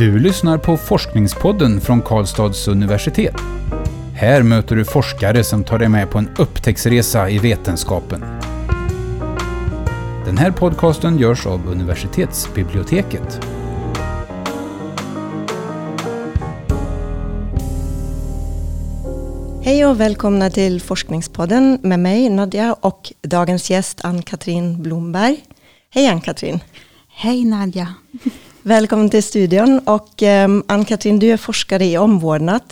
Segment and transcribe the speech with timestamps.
[0.00, 3.34] Du lyssnar på Forskningspodden från Karlstads universitet.
[4.14, 8.24] Här möter du forskare som tar dig med på en upptäcktsresa i vetenskapen.
[10.26, 13.40] Den här podcasten görs av universitetsbiblioteket.
[19.62, 25.44] Hej och välkomna till Forskningspodden med mig Nadja och dagens gäst Ann-Katrin Blomberg.
[25.90, 26.60] Hej Ann-Katrin!
[27.08, 27.94] Hej Nadja!
[28.62, 32.62] Välkommen till studion och um, Ann-Katrin du är forskare i omvårdnad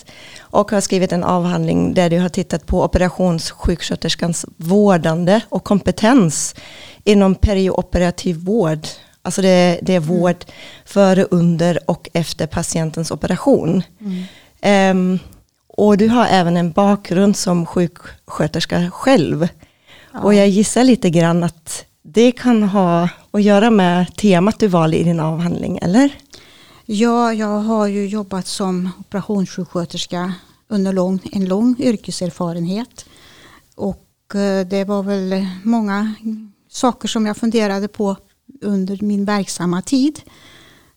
[0.41, 6.55] och har skrivit en avhandling där du har tittat på operationssjuksköterskans vårdande och kompetens
[7.05, 8.87] inom perioperativ vård.
[9.23, 10.09] Alltså det, det är mm.
[10.09, 10.55] vård mm.
[10.85, 13.83] före, under och efter patientens operation.
[14.01, 15.13] Mm.
[15.13, 15.19] Um,
[15.69, 19.49] och du har även en bakgrund som sjuksköterska själv.
[20.13, 20.21] Ja.
[20.21, 24.97] Och jag gissar lite grann att det kan ha att göra med temat du valde
[24.97, 26.19] i din avhandling, eller?
[26.87, 30.33] Ja, jag har ju jobbat som operationssjuksköterska
[30.69, 33.05] under lång, en lång yrkeserfarenhet.
[33.75, 36.15] Och eh, det var väl många
[36.71, 38.17] saker som jag funderade på
[38.61, 40.21] under min verksamma tid.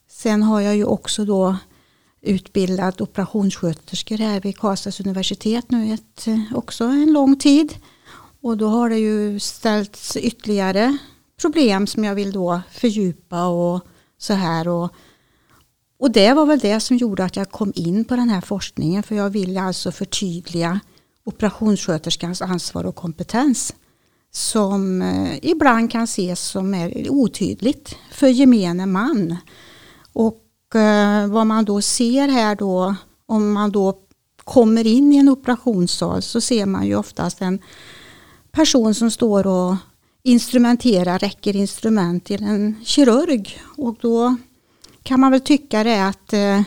[0.09, 1.57] Sen har jag ju också då
[2.21, 7.75] utbildat operationssköterskor här vid Karlstads universitet nu ett, eh, också en lång tid.
[8.41, 10.97] Och då har det ju ställts ytterligare
[11.42, 13.81] problem som jag vill då fördjupa och
[14.17, 14.67] så här.
[14.67, 14.94] Och,
[16.00, 19.03] och det var väl det som gjorde att jag kom in på den här forskningen.
[19.03, 20.80] För jag vill alltså förtydliga
[21.23, 23.73] operationssköterskans ansvar och kompetens.
[24.34, 29.38] Som eh, ibland kan ses som är otydligt för gemene man.
[30.14, 33.97] Och eh, vad man då ser här då, om man då
[34.44, 37.59] kommer in i en operationssal så ser man ju oftast en
[38.52, 39.75] person som står och
[40.23, 43.61] instrumentera, räcker instrument till en kirurg.
[43.77, 44.36] Och då
[45.03, 46.61] kan man väl tycka det att eh,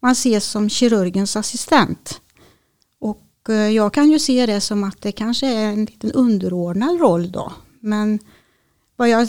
[0.00, 2.20] man ses som kirurgens assistent.
[3.00, 7.00] Och eh, jag kan ju se det som att det kanske är en liten underordnad
[7.00, 7.52] roll då.
[7.80, 8.18] Men
[8.96, 9.28] vad jag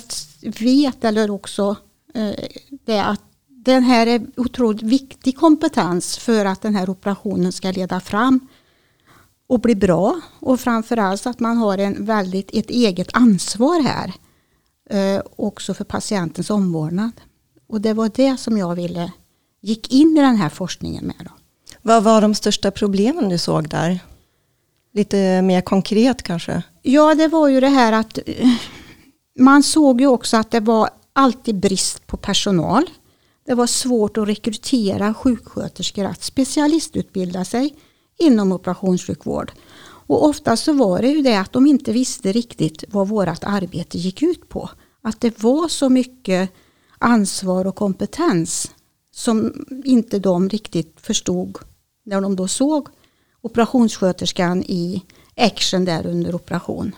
[0.60, 1.76] vet eller också
[2.14, 2.34] eh,
[2.86, 7.72] det är att den här är otroligt viktig kompetens för att den här operationen ska
[7.72, 8.48] leda fram
[9.50, 10.22] och bli bra.
[10.40, 14.14] Och framförallt att man har en väldigt, ett eget ansvar här.
[14.90, 17.12] Eh, också för patientens omvårdnad.
[17.68, 19.12] Och det var det som jag ville
[19.62, 21.16] gick in i den här forskningen med.
[21.20, 21.32] Då.
[21.82, 24.00] Vad var de största problemen du såg där?
[24.94, 26.64] Lite mer konkret kanske?
[26.82, 28.50] Ja, det var ju det här att eh,
[29.40, 32.84] man såg ju också att det var alltid brist på personal.
[33.46, 37.76] Det var svårt att rekrytera sjuksköterskor att specialistutbilda sig
[38.20, 39.52] inom operationssjukvård.
[39.82, 43.98] Och ofta så var det ju det att de inte visste riktigt vad vårt arbete
[43.98, 44.70] gick ut på.
[45.02, 46.50] Att det var så mycket
[46.98, 48.72] ansvar och kompetens
[49.12, 51.58] som inte de riktigt förstod
[52.06, 52.88] när de då såg
[53.42, 55.04] operationssköterskan i
[55.36, 56.96] action där under operation.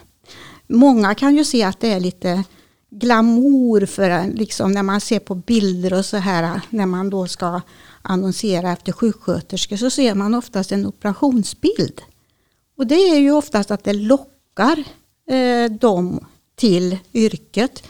[0.68, 2.44] Många kan ju se att det är lite
[2.90, 7.62] glamour för liksom när man ser på bilder och så här när man då ska
[8.01, 12.01] annonsera efter sjuksköterskor så ser man oftast en operationsbild.
[12.78, 14.84] Och det är ju oftast att det lockar
[15.29, 16.25] eh, dem
[16.56, 17.84] till yrket.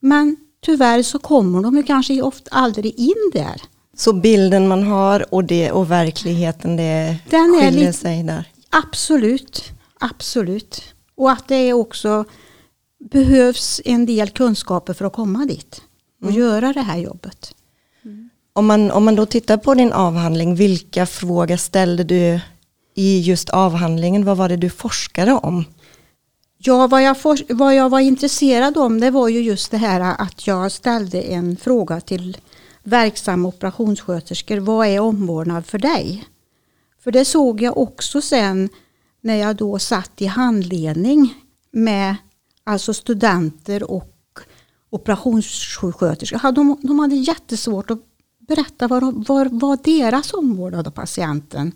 [0.00, 3.62] Men tyvärr så kommer de ju kanske ofta aldrig in där.
[3.96, 8.48] Så bilden man har och, det, och verkligheten det Den skiljer lite, sig där?
[8.70, 9.64] Absolut,
[10.00, 10.82] absolut.
[11.14, 12.24] Och att det också
[13.10, 15.82] behövs en del kunskaper för att komma dit
[16.22, 16.40] och mm.
[16.40, 17.54] göra det här jobbet.
[18.56, 22.40] Om man, om man då tittar på din avhandling, vilka frågor ställde du
[22.94, 24.24] i just avhandlingen?
[24.24, 25.64] Vad var det du forskade om?
[26.58, 30.14] Ja, vad jag, for, vad jag var intresserad om det var ju just det här
[30.18, 32.36] att jag ställde en fråga till
[32.82, 34.56] verksamma operationssköterskor.
[34.56, 36.24] Vad är omvårdnad för dig?
[37.04, 38.68] För det såg jag också sen
[39.20, 41.34] när jag då satt i handledning
[41.70, 42.16] med
[42.64, 44.38] alltså studenter och
[44.90, 46.52] operationssjuksköterskor.
[46.52, 48.00] De, de hade jättesvårt att
[48.48, 51.72] berätta vad, vad, vad deras omvårdnad av patienten.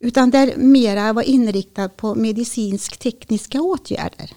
[0.00, 4.30] Utan där mera var inriktad på medicinsk-tekniska åtgärder.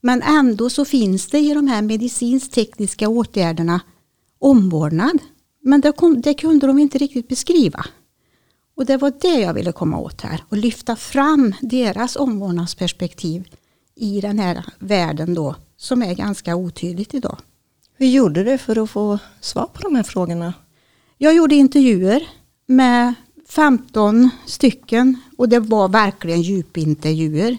[0.00, 3.80] Men ändå så finns det i de här medicinsk-tekniska åtgärderna
[4.38, 5.18] omvårdnad.
[5.62, 7.84] Men det, kom, det, kunde de inte riktigt beskriva.
[8.76, 13.48] Och det var det jag ville komma åt här och lyfta fram deras omvårdnadsperspektiv
[13.94, 17.38] i den här världen då som är ganska otydligt idag.
[17.96, 20.54] Hur gjorde du för att få svar på de här frågorna?
[21.20, 22.28] Jag gjorde intervjuer
[22.66, 23.14] med
[23.48, 27.58] 15 stycken och det var verkligen djupintervjuer.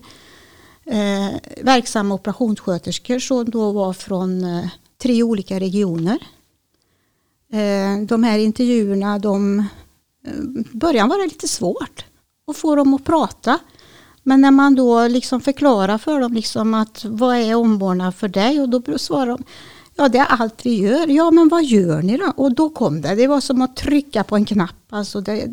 [0.86, 4.68] Eh, verksamma operationssköterskor som då var från eh,
[5.02, 6.18] tre olika regioner.
[7.52, 9.60] Eh, de här intervjuerna, de,
[10.26, 10.34] eh,
[10.72, 12.06] början var det lite svårt
[12.48, 13.60] att få dem att prata.
[14.24, 18.62] Men när man då liksom förklarar för dem liksom att vad är omvårdnad för dig?
[18.62, 19.44] Och då svarar de
[20.00, 21.08] Ja, det är allt vi gör.
[21.08, 22.34] Ja, men vad gör ni då?
[22.36, 23.16] Och då kom det.
[23.16, 24.76] Det var som att trycka på en knapp.
[24.90, 25.48] Alltså det,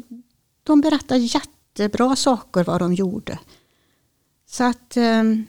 [0.63, 3.39] de berättade jättebra saker vad de gjorde.
[4.51, 4.97] Så att...
[4.97, 5.47] Um,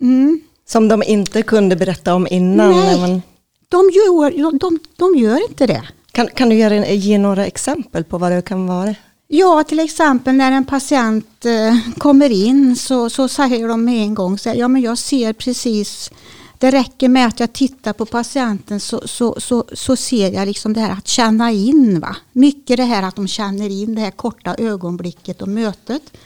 [0.00, 0.40] mm.
[0.66, 2.70] Som de inte kunde berätta om innan?
[2.70, 3.22] Nej, man...
[3.68, 5.82] de, gör, de, de gör inte det.
[6.12, 8.94] Kan, kan du ge, ge några exempel på vad det kan vara?
[9.28, 14.14] Ja, till exempel när en patient eh, kommer in så, så säger de med en
[14.14, 16.10] gång så här, ja men jag ser precis
[16.60, 20.72] det räcker med att jag tittar på patienten så, så, så, så ser jag liksom
[20.72, 22.00] det här att känna in.
[22.00, 22.16] Va?
[22.32, 26.16] Mycket det här att de känner in det här korta ögonblicket och mötet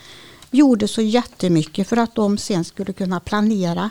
[0.50, 3.90] gjorde så jättemycket för att de sen skulle kunna planera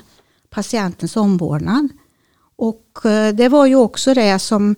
[0.49, 1.89] patientens omvårdnad.
[2.55, 4.75] Och eh, det var ju också det som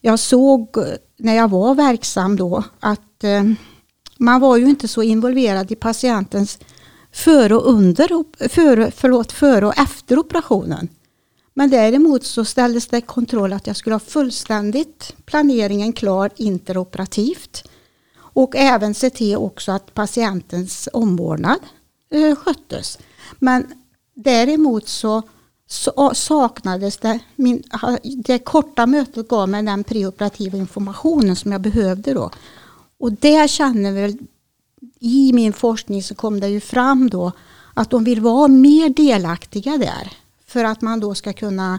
[0.00, 0.84] jag såg eh,
[1.18, 3.42] när jag var verksam då att eh,
[4.18, 6.58] man var ju inte så involverad i patientens
[7.12, 8.08] före och under,
[8.48, 10.88] före, förlåt, före och efter operationen.
[11.54, 17.64] Men däremot så ställdes det kontroll att jag skulle ha fullständigt planeringen klar interoperativt.
[18.16, 21.58] Och även se till också att patientens omvårdnad
[22.10, 22.98] eh, sköttes.
[23.38, 23.66] Men
[24.14, 25.22] däremot så,
[25.66, 27.62] så saknades det, min,
[28.02, 32.30] det korta mötet gav mig den preoperativa informationen som jag behövde då.
[32.98, 34.18] Och det känner väl,
[35.00, 37.32] i min forskning så kom det ju fram då
[37.74, 40.12] att de vill vara mer delaktiga där.
[40.54, 41.78] För att man då ska kunna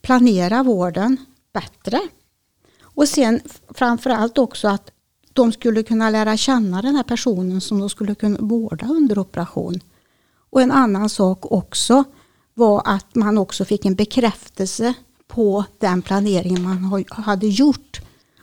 [0.00, 1.16] planera vården
[1.52, 2.00] bättre.
[2.82, 3.40] Och sen
[3.74, 4.90] framförallt också att
[5.32, 9.80] de skulle kunna lära känna den här personen som de skulle kunna vårda under operation.
[10.50, 12.04] Och en annan sak också
[12.54, 14.94] var att man också fick en bekräftelse
[15.28, 18.00] på den planeringen man hade gjort.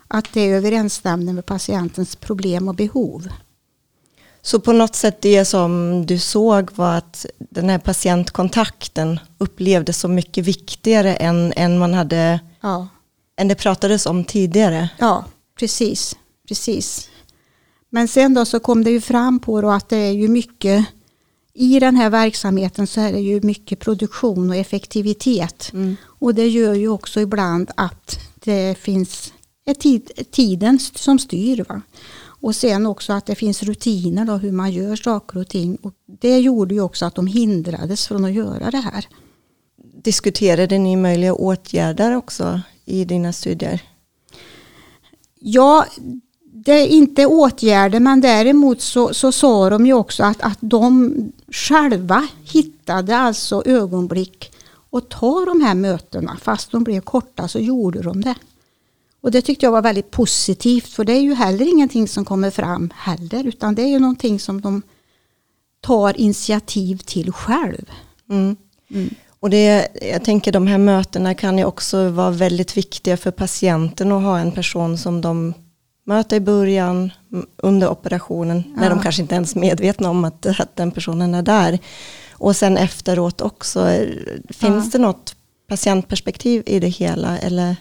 [0.07, 3.27] Att det överensstämde med patientens problem och behov.
[4.47, 10.07] Så på något sätt det som du såg var att den här patientkontakten upplevdes så
[10.07, 12.87] mycket viktigare än, än man hade ja.
[13.37, 14.89] än det pratades om tidigare.
[14.97, 15.25] Ja,
[15.59, 16.15] precis.
[16.47, 17.09] precis.
[17.89, 20.85] Men sen då så kom det ju fram på då att det är ju mycket
[21.53, 25.69] i den här verksamheten så är det ju mycket produktion och effektivitet.
[25.73, 25.95] Mm.
[26.03, 29.33] Och det gör ju också ibland att det finns
[29.79, 31.65] tid, tiden som styr.
[31.69, 31.81] Va?
[32.47, 35.77] Och sen också att det finns rutiner då hur man gör saker och ting.
[35.81, 39.07] Och det gjorde ju också att de hindrades från att göra det här.
[40.03, 43.81] Diskuterade ni möjliga åtgärder också i dina studier?
[45.39, 45.85] Ja,
[46.43, 51.15] det är inte åtgärder men däremot så, så sa de ju också att, att de
[51.51, 54.51] själva hittade alltså ögonblick
[54.89, 56.37] och ta de här mötena.
[56.41, 58.35] Fast de blev korta så gjorde de det.
[59.21, 62.51] Och det tyckte jag var väldigt positivt för det är ju heller ingenting som kommer
[62.51, 64.81] fram heller utan det är ju någonting som de
[65.81, 67.91] tar initiativ till själv.
[68.29, 68.55] Mm.
[68.91, 69.09] Mm.
[69.39, 74.11] Och det, jag tänker de här mötena kan ju också vara väldigt viktiga för patienten
[74.11, 75.53] att ha en person som de
[76.05, 77.11] möter i början,
[77.57, 78.81] under operationen, ja.
[78.81, 81.79] när de kanske inte ens är medvetna om att, att den personen är där.
[82.31, 84.05] Och sen efteråt också,
[84.49, 84.89] finns ja.
[84.91, 85.35] det något
[85.67, 87.37] patientperspektiv i det hela?
[87.37, 87.75] Eller?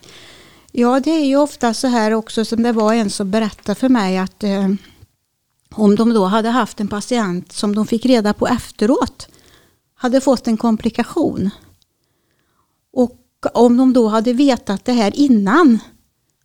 [0.79, 3.89] Ja, det är ju ofta så här också som det var en som berättade för
[3.89, 4.69] mig att eh,
[5.75, 9.29] om de då hade haft en patient som de fick reda på efteråt
[9.95, 11.51] hade fått en komplikation.
[12.93, 13.21] Och
[13.55, 15.79] om de då hade vetat det här innan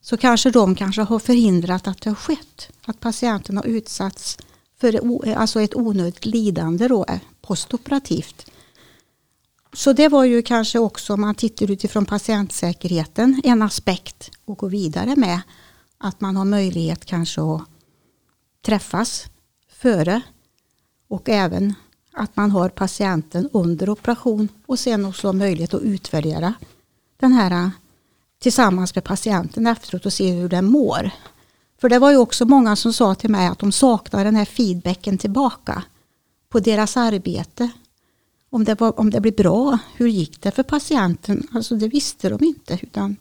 [0.01, 2.70] så kanske de kanske har förhindrat att det har skett.
[2.86, 4.38] Att patienten har utsatts
[4.79, 8.51] för alltså ett onödigt lidande då, eh, postoperativt.
[9.74, 14.68] Så det var ju kanske också, om man tittar utifrån patientsäkerheten, en aspekt att gå
[14.68, 15.42] vidare med.
[15.98, 17.62] Att man har möjlighet kanske att
[18.66, 19.25] träffas
[19.70, 20.22] före
[21.08, 21.74] och även
[22.13, 26.54] att man har patienten under operation och sen också har möjlighet att utvärdera
[27.20, 27.70] den här äh,
[28.40, 31.12] tillsammans med patienten efteråt och se hur den mår.
[31.82, 34.46] För det var ju också många som sa till mig att de saknar den här
[34.46, 35.84] feedbacken tillbaka
[36.50, 37.70] på deras arbete
[38.51, 39.77] om det, var, om det blev bra.
[39.96, 41.48] Hur gick det för patienten?
[41.51, 42.79] Alltså det visste de inte.
[42.81, 43.15] Utan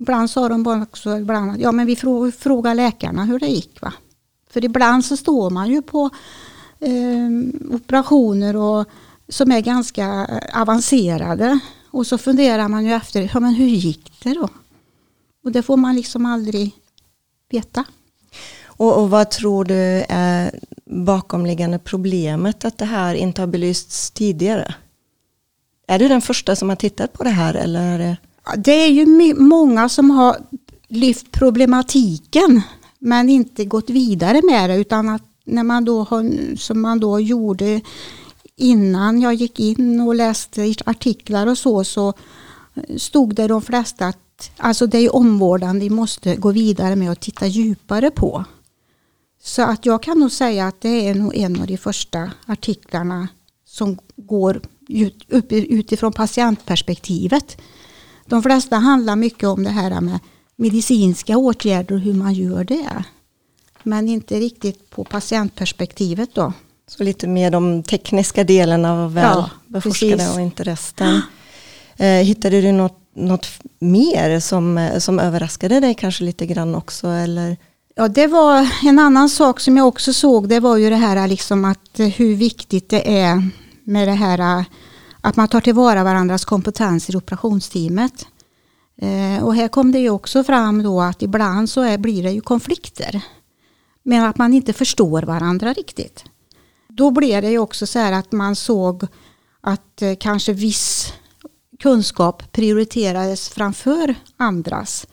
[0.00, 1.96] ibland sa de bara också ibland ja men vi
[2.32, 3.80] frågar läkarna hur det gick.
[3.80, 3.92] Va?
[4.50, 6.10] För ibland så står man ju på
[6.80, 7.30] eh,
[7.70, 8.86] operationer och,
[9.28, 11.58] som är ganska eh, avancerade.
[11.90, 14.48] Och så funderar man ju efter, ja men hur gick det då?
[15.44, 16.74] Och det får man liksom aldrig
[17.50, 17.84] veta.
[18.66, 24.74] Och, och, vad tror du är bakomliggande problemet att det här inte har belysts tidigare?
[25.88, 27.54] Är du den första som har tittat på det här?
[27.54, 28.16] Eller
[28.56, 28.72] det...
[28.72, 30.36] är ju många som har
[30.88, 32.62] lyft problematiken
[32.98, 37.20] men inte gått vidare med det utan att när man då har, som man då
[37.20, 37.80] gjorde
[38.56, 42.12] innan jag gick in och läste artiklar och så, så
[42.96, 47.20] stod det de flesta att alltså det är omvårdande vi måste gå vidare med och
[47.20, 48.44] titta djupare på.
[49.46, 53.28] Så att jag kan nog säga att det är nog en av de första artiklarna
[53.66, 57.56] som går ut, upp, utifrån patientperspektivet.
[58.26, 60.18] De flesta handlar mycket om det här med
[60.56, 63.04] medicinska åtgärder och hur man gör det.
[63.82, 66.52] Men inte riktigt på patientperspektivet då.
[66.88, 71.20] Så lite mer de tekniska delarna var väl ja, beforskade och inte resten.
[71.96, 73.46] Eh, hittade du något, något
[73.78, 77.08] mer som, som överraskade dig kanske lite grann också?
[77.08, 77.56] Eller?
[77.98, 80.48] Ja, det var en annan sak som jag också såg.
[80.48, 83.48] Det var ju det här liksom att eh, hur viktigt det är
[83.84, 84.64] med det här eh,
[85.20, 88.26] att man tar tillvara varandras kompetens i operationsteamet.
[88.96, 92.30] Eh, och här kom det ju också fram då att ibland så är, blir det
[92.30, 93.20] ju konflikter.
[94.02, 96.24] Men att man inte förstår varandra riktigt.
[96.88, 99.06] Då blev det ju också så här att man såg
[99.60, 101.12] att eh, kanske viss
[101.78, 105.06] kunskap prioriterades framför andras.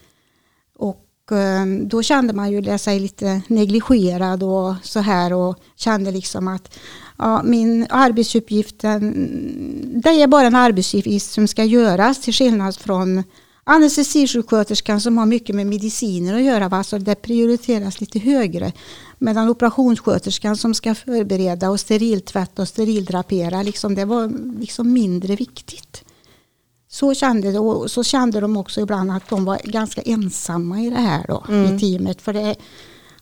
[1.33, 6.79] Eh, då kände man ju sig lite negligerad och så här och kände liksom att
[7.17, 13.23] ja, min arbetsuppgift, det är bara en arbetsuppgift som ska göras till skillnad från
[13.63, 16.83] anestesisjuksköterskan som har mycket med mediciner att göra, va?
[16.83, 18.71] så det prioriteras lite högre.
[19.17, 26.03] Medan operationssköterskan som ska förbereda och steriltvätta och sterildrapera, liksom, det var liksom mindre viktigt.
[26.93, 30.89] Så kände, det, och så kände de också ibland att de var ganska ensamma i
[30.89, 31.75] det här då, mm.
[31.75, 32.21] i teamet.
[32.21, 32.55] För det,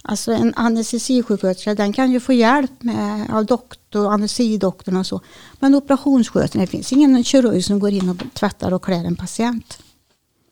[0.01, 5.21] alltså en anestesisjuksköterska den kan ju få hjälp med, av doktor, anestesidoktorn och så.
[5.59, 9.79] Men operationssköterskan, det finns ingen kirurg som går in och tvättar och klär en patient.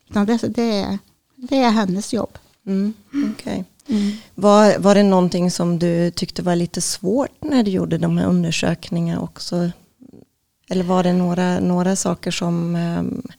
[0.09, 0.97] Utan det, det, är,
[1.35, 2.37] det är hennes jobb.
[2.67, 2.93] Mm,
[3.31, 3.63] okay.
[3.87, 4.11] mm.
[4.35, 8.25] Var, var det någonting som du tyckte var lite svårt när du gjorde de här
[8.25, 9.71] undersökningarna också?
[10.69, 13.31] Eller var det några, några saker som, eh,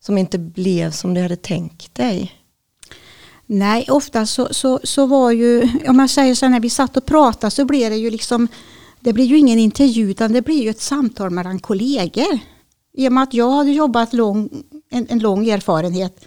[0.00, 2.32] som inte blev som du hade tänkt dig?
[3.46, 7.06] Nej, ofta så, så, så var ju, om man säger så när vi satt och
[7.06, 8.48] pratade så blev det ju liksom,
[9.00, 12.38] det blir ju ingen intervju utan det blir ju ett samtal mellan kollegor.
[12.92, 14.48] I och med att jag hade jobbat lång,
[14.90, 16.24] en, en lång erfarenhet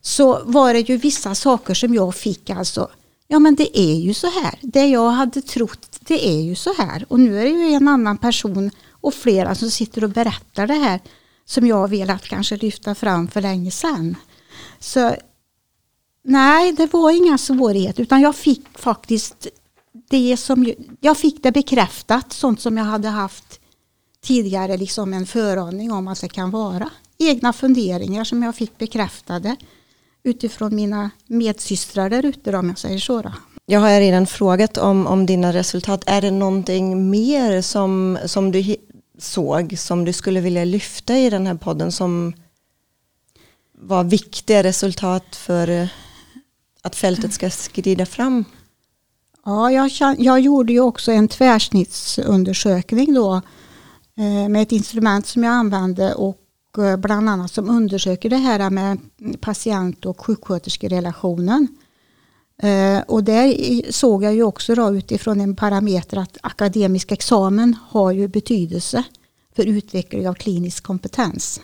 [0.00, 2.88] så var det ju vissa saker som jag fick alltså,
[3.28, 6.74] ja men det är ju så här, det jag hade trott det är ju så
[6.78, 8.70] här och nu är det ju en annan person
[9.04, 11.00] och flera som sitter och berättar det här
[11.44, 14.16] som jag velat kanske lyfta fram för länge sedan.
[14.78, 15.16] Så
[16.24, 19.46] nej, det var inga svårigheter utan jag fick faktiskt
[20.10, 23.60] det som jag fick det bekräftat, sånt som jag hade haft
[24.22, 26.90] tidigare liksom en föraning om att det kan vara.
[27.18, 29.56] Egna funderingar som jag fick bekräftade
[30.22, 33.22] utifrån mina medsystrar där ute om jag säger så.
[33.22, 33.32] Då.
[33.66, 36.04] Jag har redan frågat om, om dina resultat.
[36.06, 38.76] Är det någonting mer som, som du
[39.18, 42.32] såg som du skulle vilja lyfta i den här podden som
[43.78, 45.88] var viktiga resultat för eh,
[46.82, 48.44] att fältet ska skrida fram?
[49.44, 53.42] Ja, jag, jag gjorde ju också en tvärsnittsundersökning då
[54.16, 56.38] Eh, med ett instrument som jag använde och
[56.78, 58.98] eh, bland annat som undersöker det här med
[59.40, 61.68] patient och sjuksköterskerelationen.
[62.62, 68.12] Eh, och där såg jag ju också då utifrån en parameter att akademisk examen har
[68.12, 69.04] ju betydelse
[69.56, 71.60] för utveckling av klinisk kompetens.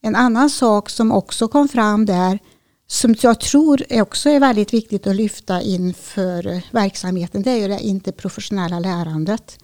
[0.00, 2.38] En annan sak som också kom fram där
[2.86, 7.80] som jag tror också är väldigt viktigt att lyfta inför verksamheten det är ju det
[7.80, 9.58] interprofessionella lärandet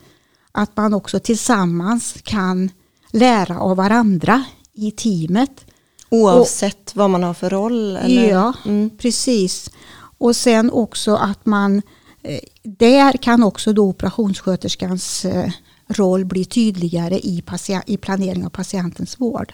[0.52, 2.70] att man också tillsammans kan
[3.10, 5.64] lära av varandra i teamet.
[6.08, 7.96] Oavsett och, vad man har för roll?
[7.96, 8.30] Eller?
[8.30, 8.90] Ja, mm.
[8.98, 9.70] precis.
[10.18, 11.82] Och sen också att man
[12.22, 15.50] eh, där kan också då operationssköterskans eh,
[15.88, 17.42] roll bli tydligare i,
[17.86, 19.52] i planering av patientens vård.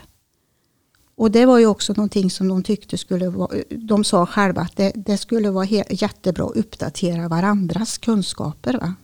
[1.17, 4.77] Och det var ju också någonting som de tyckte skulle vara, de sa själva att
[4.77, 8.75] det, det skulle vara jättebra att uppdatera varandras kunskaper.
[8.75, 8.95] Va?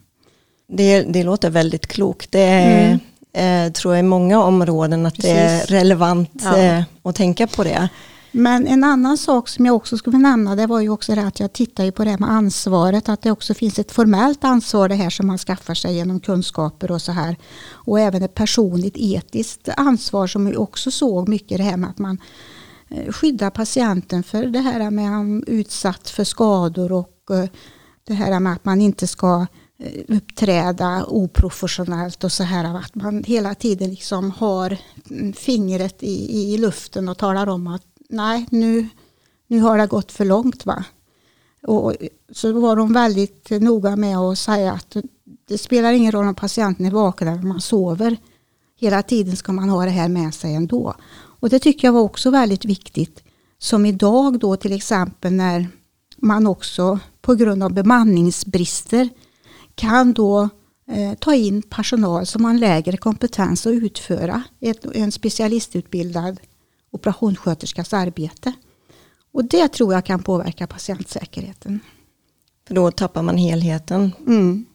[0.68, 2.32] Det, det låter väldigt klokt.
[2.32, 3.00] Det är,
[3.34, 3.66] mm.
[3.66, 5.30] eh, tror jag i många områden att Precis.
[5.30, 6.58] det är relevant ja.
[6.58, 7.88] eh, att tänka på det.
[8.38, 11.40] Men en annan sak som jag också skulle nämna det var ju också det att
[11.40, 13.08] jag tittar på det här med ansvaret.
[13.08, 16.90] Att det också finns ett formellt ansvar det här som man skaffar sig genom kunskaper
[16.90, 17.36] och så här.
[17.70, 21.98] Och även ett personligt etiskt ansvar som vi också såg mycket det här med att
[21.98, 22.18] man
[22.88, 27.48] eh, skyddar patienten för det här med att han utsatt för skador och eh,
[28.04, 29.46] det här med att man inte ska
[29.78, 32.76] eh, uppträda oprofessionellt och så här.
[32.76, 34.76] Att man hela tiden liksom har
[35.10, 38.88] mm, fingret i, i luften och talar om att nej, nu,
[39.46, 40.66] nu har det gått för långt.
[40.66, 40.84] va.
[41.62, 41.94] Och,
[42.32, 44.96] så var de väldigt noga med att säga att
[45.48, 48.16] det spelar ingen roll om patienten är vaken eller om man sover.
[48.76, 50.94] Hela tiden ska man ha det här med sig ändå.
[51.40, 53.22] Och det tycker jag var också väldigt viktigt.
[53.58, 55.68] Som idag då till exempel när
[56.16, 59.08] man också på grund av bemanningsbrister
[59.74, 60.48] kan då
[60.90, 66.40] eh, ta in personal som har en lägre kompetens att utföra ett, en specialistutbildad
[66.98, 68.52] operationssköterskas arbete.
[69.32, 71.80] Och det tror jag kan påverka patientsäkerheten.
[72.66, 74.12] För då tappar man helheten.
[74.26, 74.66] Mm,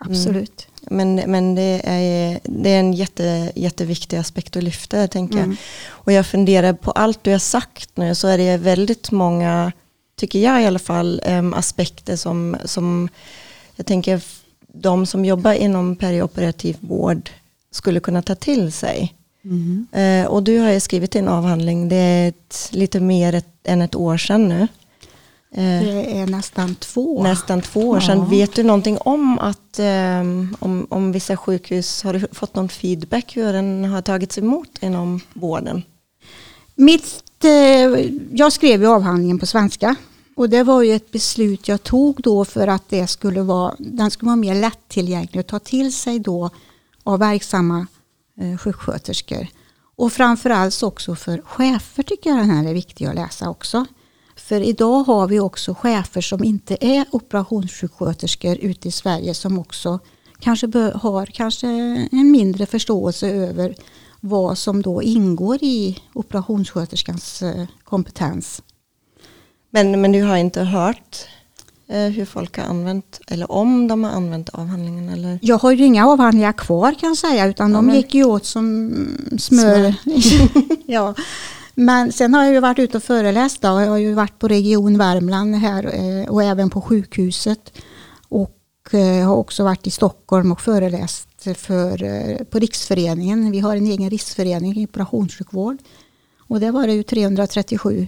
[0.00, 0.68] absolut.
[0.90, 5.50] Men, men det, är, det är en jätte, jätteviktig aspekt att lyfta, tänker Mm.
[5.50, 5.58] jag.
[5.88, 9.72] Och jag funderar på allt du har sagt nu, så är det väldigt många,
[10.16, 11.20] tycker jag i alla fall,
[11.54, 13.08] aspekter som, som
[13.76, 14.22] jag tänker
[14.72, 17.30] de som jobbar inom perioperativ vård
[17.70, 19.14] skulle kunna ta till sig.
[19.44, 19.86] Mm.
[19.92, 23.82] Eh, och du har ju skrivit en avhandling, det är ett, lite mer ett, än
[23.82, 24.60] ett år sedan nu.
[25.54, 27.22] Eh, Det är nästan två.
[27.22, 28.18] nästan två år sedan.
[28.18, 28.24] Ja.
[28.24, 33.36] Vet du någonting om att ehm, om, om vissa sjukhus, har du fått någon feedback
[33.36, 35.82] hur den har tagits emot inom vården?
[36.74, 37.50] Mitt, eh,
[38.32, 39.96] jag skrev ju avhandlingen på svenska.
[40.36, 44.10] Och det var ju ett beslut jag tog då för att det skulle vara, den
[44.10, 46.50] skulle vara mer lättillgänglig att ta till sig då
[47.04, 47.86] av verksamma
[48.40, 49.46] eh, sjuksköterskor.
[49.96, 53.86] Och framförallt också för chefer tycker jag den här är viktig att läsa också.
[54.36, 59.98] För idag har vi också chefer som inte är operationssjuksköterskor ute i Sverige som också
[60.40, 61.68] kanske har kanske
[62.12, 63.74] en mindre förståelse över
[64.20, 68.62] vad som då ingår i operationssköterskans eh, kompetens.
[69.70, 71.26] Men, men du har inte hört
[71.88, 75.08] hur folk har använt, eller om de har använt avhandlingen?
[75.08, 75.38] Eller?
[75.42, 78.24] Jag har ju inga avhandlingar kvar kan jag säga utan Ja, de men- gick ju
[78.24, 78.92] åt som
[79.38, 79.94] smör.
[80.86, 81.14] ja.
[81.74, 83.62] Men sen har jag ju varit ute och föreläst.
[83.62, 83.68] Då.
[83.68, 87.72] Jag har ju varit på Region Värmland här eh, och även på sjukhuset.
[88.28, 93.50] Och eh, har också varit i Stockholm och föreläst för, eh, på Riksföreningen.
[93.50, 95.76] Vi har en egen riksförening i operationssjukvård.
[96.48, 98.06] Och där var det ju 337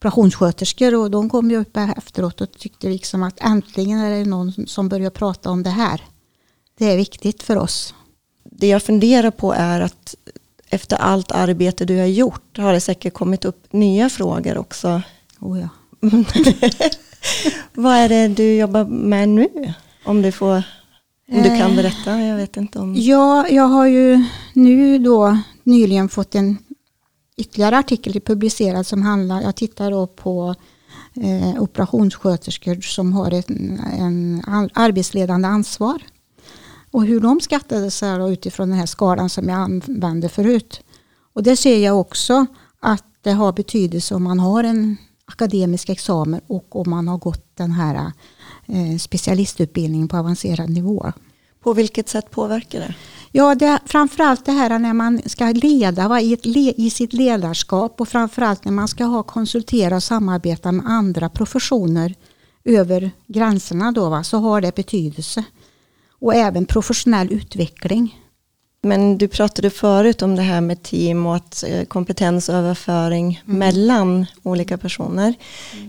[0.00, 4.66] operationssköterskor och de kom ju upp efteråt och tyckte liksom att äntligen är det någon
[4.66, 6.00] som börjar prata om det här.
[6.78, 7.94] Det är viktigt för oss.
[8.44, 10.14] Det jag funderar på är att
[10.70, 15.02] efter allt arbete du har gjort har det säkert kommit upp nya frågor också.
[15.40, 15.68] Oh ja.
[17.74, 19.74] Vad är det du jobbar med nu?
[20.04, 20.62] Om du, får,
[21.32, 22.94] om du kan Eh, berätta, jag vet inte om...
[22.96, 26.58] Ja, jag har ju nu då nyligen fått en
[27.40, 30.54] ytterligare artikel publicerad som handlar, jag tittar då på
[31.14, 33.50] eh, operationssköterskor som har ett,
[33.98, 34.42] en
[34.74, 36.02] arbetsledande ansvar.
[36.90, 40.80] Och hur de skattades här utifrån den här skalan som jag använde förut.
[41.32, 42.46] Och det ser jag också
[42.80, 47.56] att det har betydelse om man har en akademisk examen och om man har gått
[47.56, 48.12] den här
[48.66, 51.12] eh, specialistutbildningen på avancerad nivå.
[51.62, 52.94] På vilket sätt påverkar det?
[53.32, 56.46] Ja, det, framförallt det här när man ska leda va, i, ett
[56.78, 62.14] i sitt ledarskap och framförallt när man ska ha konsultera och samarbeta med andra professioner
[62.64, 65.44] över gränserna då, va, så har det betydelse.
[66.20, 68.16] Och även professionell utveckling.
[68.82, 73.58] Men du pratade förut om det här med team och att eh, kompetensöverföring Mm.
[73.58, 75.34] mellan olika personer.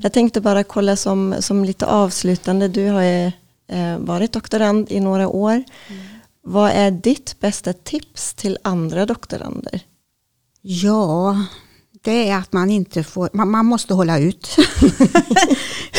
[0.01, 3.25] Jag tänkte bara kolla som, som lite avslutande, du har ju
[3.67, 5.51] eh, varit doktorand i några år.
[5.51, 6.01] Mm.
[6.43, 9.81] Vad är ditt bästa tips till andra doktorander?
[10.61, 11.37] Ja,
[12.03, 14.45] det är att man inte får, man, man måste hålla ut.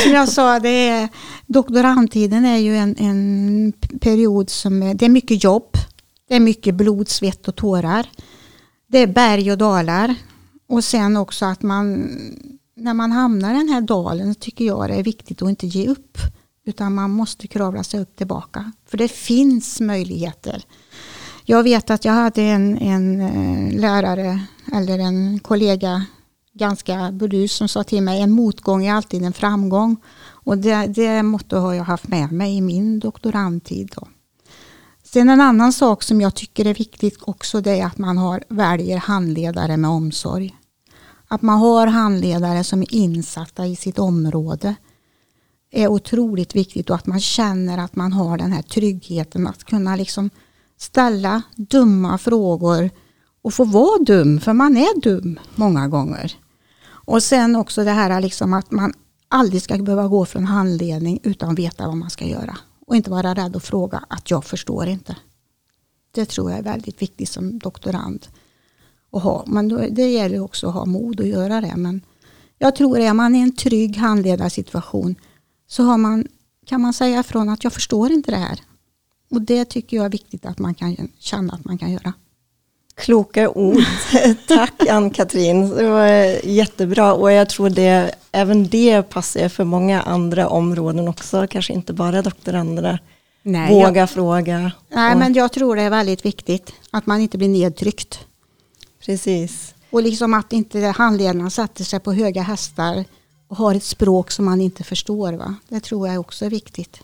[0.02, 1.09] som jag sa, det är,
[1.46, 5.76] doktorandtiden är ju en, en period som är, det är mycket jobb.
[6.28, 8.07] Det är mycket blod, svett och tårar.
[8.87, 10.14] Det är berg och dalar.
[10.68, 12.11] Och sen också att man,
[12.76, 15.88] när man hamnar i den här dalen, tycker jag det är viktigt att inte ge
[15.88, 16.18] upp.
[16.64, 18.72] Utan man måste kravla sig upp tillbaka.
[18.87, 20.64] För det finns möjligheter.
[21.44, 26.07] Jag vet att jag hade en, en eh, lärare eller en kollega,
[26.53, 29.96] ganska burdus, som sa till mig en motgång är alltid en framgång.
[30.25, 33.92] Och det, det motto har jag haft med mig i min doktorandtid.
[33.96, 34.09] Då.
[35.03, 38.44] Sen en annan sak som jag tycker är viktigt också det är att man har,
[38.48, 40.57] väljer handledare med omsorg.
[41.29, 44.75] Att man har handledare som är insatta i sitt område
[45.72, 49.96] är otroligt viktigt och att man känner att man har den här tryggheten att kunna
[49.96, 50.30] liksom
[50.76, 52.90] ställa dumma frågor
[53.42, 56.37] och få vara dum, för man är dum många gånger.
[56.85, 58.92] Och sen också det här liksom att man
[59.28, 62.58] aldrig ska behöva gå från handledning utan veta vad man ska göra.
[62.87, 65.16] Och inte vara rädd att fråga att jag förstår inte.
[66.14, 68.26] Det tror jag är väldigt viktigt som doktorand
[69.12, 69.44] att ha.
[69.46, 71.76] Men då, det gäller också att ha mod att göra det.
[71.76, 72.00] Men
[72.58, 75.14] Jag tror att är man i en trygg handledarsituation
[75.72, 76.26] så har man,
[76.66, 78.61] kan man säga ifrån att jag förstår inte det här.
[79.30, 82.12] Och det tycker jag är viktigt att man kan känna att man kan göra.
[82.94, 83.82] Kloka ord.
[84.48, 85.68] Tack Ann-Katrin.
[85.68, 86.06] Det var
[86.46, 91.46] jättebra och jag tror det, även det passar för många andra områden också.
[91.50, 92.98] Kanske inte bara doktoranderna.
[93.42, 94.72] Nej, Våga jag, fråga.
[94.88, 98.26] Nej, och, men jag tror det är väldigt viktigt att man inte blir nedtryckt.
[99.06, 99.74] Precis.
[99.90, 103.04] Och liksom att inte handledarna sätter sig på höga hästar
[103.52, 105.32] och har ett språk som man inte förstår.
[105.32, 105.54] Va?
[105.68, 107.00] Det tror jag också är viktigt.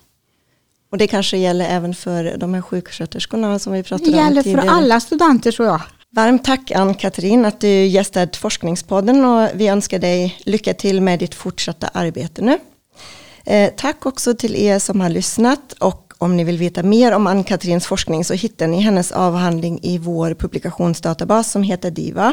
[0.91, 4.43] Och det kanske gäller även för de här sjuksköterskorna som vi pratade om tidigare.
[4.43, 5.81] Det gäller för alla studenter tror jag.
[6.11, 11.35] Varmt tack Ann-Katrin att du gästat Forskningspodden och vi önskar dig lycka till med ditt
[11.35, 12.59] fortsatta arbete nu.
[13.45, 17.27] Eh, tack också till er som har lyssnat och om ni vill veta mer om
[17.27, 22.33] Ann-Katrins forskning så hittar ni hennes avhandling i vår publikationsdatabas som heter DIVA.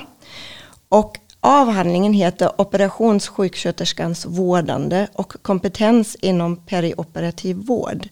[0.90, 8.08] Och avhandlingen heter Operationssjuksköterskans vårdande och kompetens inom perioperativ vård.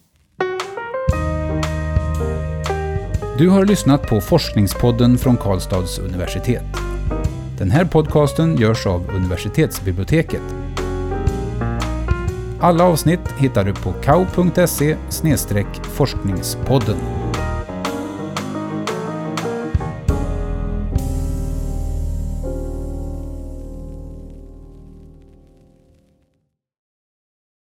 [3.38, 6.64] Du har lyssnat på Forskningspodden från Karlstads universitet.
[7.58, 10.42] Den här podcasten görs av universitetsbiblioteket.
[12.60, 14.98] Alla avsnitt hittar du på kau.se
[15.84, 17.23] forskningspodden.